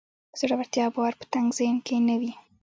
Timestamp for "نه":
2.07-2.15